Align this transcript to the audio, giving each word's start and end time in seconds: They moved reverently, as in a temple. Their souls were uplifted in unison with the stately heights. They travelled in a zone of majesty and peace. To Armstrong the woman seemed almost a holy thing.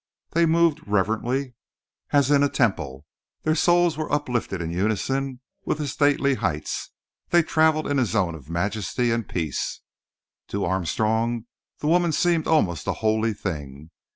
They 0.31 0.47
moved 0.47 0.81
reverently, 0.87 1.53
as 2.09 2.31
in 2.31 2.41
a 2.41 2.49
temple. 2.49 3.05
Their 3.43 3.53
souls 3.53 3.97
were 3.99 4.11
uplifted 4.11 4.59
in 4.59 4.71
unison 4.71 5.41
with 5.63 5.77
the 5.77 5.87
stately 5.87 6.33
heights. 6.33 6.89
They 7.29 7.43
travelled 7.43 7.85
in 7.85 7.99
a 7.99 8.05
zone 8.05 8.33
of 8.33 8.49
majesty 8.49 9.11
and 9.11 9.29
peace. 9.29 9.81
To 10.47 10.65
Armstrong 10.65 11.45
the 11.81 11.87
woman 11.87 12.13
seemed 12.13 12.47
almost 12.47 12.87
a 12.87 12.93
holy 12.93 13.35
thing. 13.35 13.91